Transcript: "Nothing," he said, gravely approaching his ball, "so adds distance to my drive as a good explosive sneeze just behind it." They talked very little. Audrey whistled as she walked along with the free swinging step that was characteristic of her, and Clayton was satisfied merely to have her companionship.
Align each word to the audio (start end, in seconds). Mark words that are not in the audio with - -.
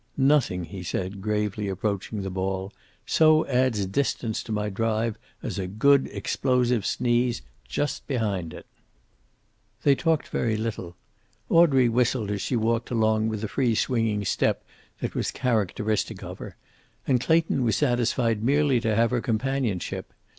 "Nothing," 0.17 0.63
he 0.63 0.81
said, 0.81 1.21
gravely 1.21 1.67
approaching 1.67 2.17
his 2.23 2.29
ball, 2.29 2.73
"so 3.05 3.45
adds 3.45 3.85
distance 3.85 4.41
to 4.41 4.51
my 4.51 4.67
drive 4.67 5.15
as 5.43 5.59
a 5.59 5.67
good 5.67 6.07
explosive 6.07 6.87
sneeze 6.87 7.43
just 7.67 8.07
behind 8.07 8.51
it." 8.51 8.65
They 9.83 9.93
talked 9.93 10.29
very 10.29 10.57
little. 10.57 10.95
Audrey 11.49 11.87
whistled 11.87 12.31
as 12.31 12.41
she 12.41 12.55
walked 12.55 12.89
along 12.89 13.27
with 13.27 13.41
the 13.41 13.47
free 13.47 13.75
swinging 13.75 14.25
step 14.25 14.65
that 15.01 15.13
was 15.13 15.29
characteristic 15.29 16.23
of 16.23 16.39
her, 16.39 16.55
and 17.05 17.21
Clayton 17.21 17.63
was 17.63 17.75
satisfied 17.75 18.41
merely 18.43 18.79
to 18.79 18.95
have 18.95 19.11
her 19.11 19.21
companionship. 19.21 20.13